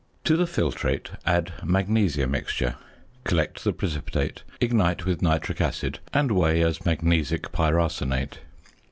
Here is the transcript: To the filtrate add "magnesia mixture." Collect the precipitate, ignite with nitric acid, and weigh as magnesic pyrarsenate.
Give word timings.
To 0.23 0.35
the 0.35 0.45
filtrate 0.47 1.11
add 1.27 1.53
"magnesia 1.63 2.25
mixture." 2.25 2.73
Collect 3.23 3.63
the 3.63 3.71
precipitate, 3.71 4.41
ignite 4.59 5.05
with 5.05 5.21
nitric 5.21 5.61
acid, 5.61 5.99
and 6.11 6.31
weigh 6.31 6.63
as 6.63 6.83
magnesic 6.83 7.51
pyrarsenate. 7.51 8.39